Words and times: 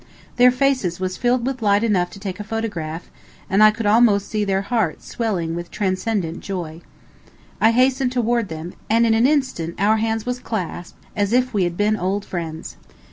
Their 0.37 0.49
faces 0.49 0.99
was 0.99 1.15
filled 1.15 1.45
with 1.45 1.61
light 1.61 1.83
enough 1.83 2.09
to 2.09 2.19
take 2.19 2.39
a 2.39 2.43
photograph, 2.43 3.11
and 3.47 3.61
I 3.61 3.69
could 3.69 3.85
almost 3.85 4.27
see 4.27 4.43
their 4.43 4.63
hearts 4.63 5.05
swelling 5.07 5.53
with 5.53 5.69
transcendent 5.69 6.39
joy. 6.39 6.81
I 7.61 7.69
hastened 7.69 8.11
toward 8.11 8.49
them, 8.49 8.73
and 8.89 9.05
in 9.05 9.13
an 9.13 9.27
instant 9.27 9.75
our 9.77 9.97
hands 9.97 10.25
was 10.25 10.39
clasped 10.39 10.97
as 11.15 11.33
if 11.33 11.53
we 11.53 11.65
had 11.65 11.77
been 11.77 11.97
old 11.97 12.25
friends. 12.25 12.77